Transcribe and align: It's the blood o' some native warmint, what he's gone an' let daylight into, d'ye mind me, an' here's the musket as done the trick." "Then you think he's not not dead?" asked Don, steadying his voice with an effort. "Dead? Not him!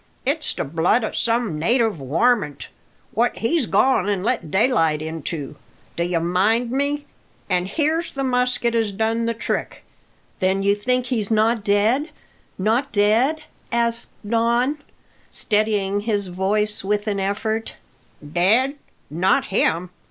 It's 0.25 0.55
the 0.55 0.63
blood 0.63 1.03
o' 1.03 1.11
some 1.11 1.59
native 1.59 1.99
warmint, 1.99 2.69
what 3.11 3.37
he's 3.37 3.67
gone 3.67 4.09
an' 4.09 4.23
let 4.23 4.49
daylight 4.49 4.99
into, 4.99 5.57
d'ye 5.95 6.17
mind 6.17 6.71
me, 6.71 7.05
an' 7.51 7.67
here's 7.67 8.11
the 8.11 8.23
musket 8.23 8.73
as 8.73 8.91
done 8.91 9.27
the 9.27 9.35
trick." 9.35 9.83
"Then 10.39 10.63
you 10.63 10.73
think 10.73 11.05
he's 11.05 11.29
not 11.29 11.69
not 12.57 12.91
dead?" 12.91 13.43
asked 13.71 14.09
Don, 14.27 14.81
steadying 15.29 15.99
his 15.99 16.29
voice 16.29 16.83
with 16.83 17.05
an 17.05 17.19
effort. 17.19 17.75
"Dead? 18.27 18.77
Not 19.11 19.45
him! 19.53 19.91